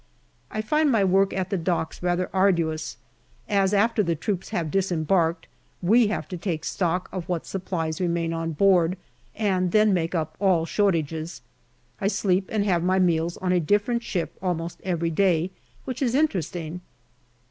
I 0.49 0.63
find 0.63 0.91
my 0.91 1.03
work 1.03 1.31
at 1.31 1.51
the 1.51 1.59
docks 1.59 2.01
rather 2.01 2.31
arduous, 2.33 2.97
as, 3.47 3.71
after 3.71 4.01
the 4.01 4.15
troops 4.15 4.49
have 4.49 4.71
disembarked, 4.71 5.45
we 5.79 6.07
have 6.07 6.27
to 6.29 6.37
take 6.37 6.65
stock 6.65 7.07
of 7.11 7.29
what 7.29 7.45
supplies 7.45 8.01
remain 8.01 8.33
on 8.33 8.53
board, 8.53 8.97
and 9.35 9.71
then 9.71 9.93
make 9.93 10.15
up 10.15 10.37
all 10.39 10.65
shortages. 10.65 11.43
I 11.99 12.07
sleep 12.07 12.49
and 12.51 12.65
have 12.65 12.81
my 12.81 12.97
meals 12.97 13.37
on 13.37 13.51
a 13.51 13.59
different 13.59 14.01
ship 14.01 14.35
almost 14.41 14.81
every 14.83 15.11
day 15.11 15.51
which 15.85 16.01
is 16.01 16.15
interesting. 16.15 16.81